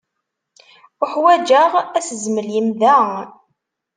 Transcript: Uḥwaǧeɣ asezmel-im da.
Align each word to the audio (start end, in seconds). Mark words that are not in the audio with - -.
Uḥwaǧeɣ 1.03 1.71
asezmel-im 1.99 2.69
da. 2.81 2.99